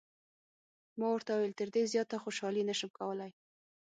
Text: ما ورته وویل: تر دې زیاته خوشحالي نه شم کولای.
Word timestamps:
ما 0.99 1.07
ورته 1.11 1.31
وویل: 1.33 1.53
تر 1.59 1.67
دې 1.75 1.83
زیاته 1.93 2.15
خوشحالي 2.23 2.63
نه 2.69 2.75
شم 2.79 2.91
کولای. 2.99 3.31